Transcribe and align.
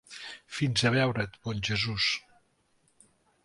Fins 0.59 0.83
a 0.89 0.91
veure't, 0.95 1.37
bon 1.45 1.61
Jesús. 1.69 2.11